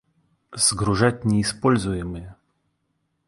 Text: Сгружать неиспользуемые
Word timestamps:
Сгружать 0.57 1.25
неиспользуемые 1.25 2.35